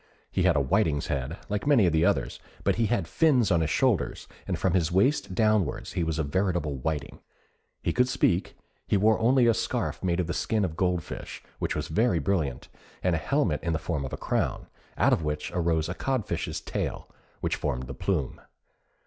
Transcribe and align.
He 0.31 0.41
had 0.41 0.55
a 0.55 0.59
whiting's 0.63 1.05
head, 1.13 1.37
like 1.47 1.67
many 1.67 1.85
of 1.85 1.93
the 1.93 2.05
others; 2.05 2.39
but 2.63 2.77
he 2.77 2.87
had 2.87 3.07
fins 3.07 3.51
on 3.51 3.61
his 3.61 3.69
shoulders, 3.69 4.27
and 4.47 4.57
from 4.57 4.73
his 4.73 4.91
waist 4.91 5.35
downwards 5.35 5.91
he 5.91 6.03
was 6.03 6.17
a 6.17 6.23
veritable 6.23 6.77
whiting. 6.77 7.19
He 7.83 7.93
could 7.93 8.07
speak, 8.07 8.57
and 8.89 8.99
wore 8.99 9.19
only 9.19 9.45
a 9.45 9.53
scarf 9.53 10.03
made 10.03 10.19
of 10.19 10.25
the 10.25 10.33
skin 10.33 10.65
of 10.65 10.75
goldfish, 10.75 11.43
which 11.59 11.75
was 11.75 11.87
very 11.87 12.17
brilliant, 12.17 12.67
and 13.03 13.13
a 13.13 13.19
helmet 13.19 13.61
in 13.61 13.73
the 13.73 13.77
form 13.77 14.03
of 14.03 14.11
a 14.11 14.17
crown, 14.17 14.65
out 14.97 15.13
of 15.13 15.21
which 15.23 15.51
arose 15.53 15.87
a 15.87 15.93
codfish's 15.93 16.61
tail, 16.61 17.07
which 17.41 17.55
formed 17.55 17.83
the 17.83 17.93
plume. 17.93 18.41